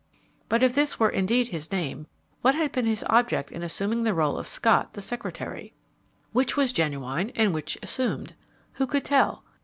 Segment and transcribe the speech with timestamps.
[0.49, 2.07] But if this were indeed his name,
[2.41, 5.75] what had been his object in assuming the role of Scott, the secretary?
[6.31, 8.33] Which was genuine and which assumed?
[8.73, 9.43] Who could tell?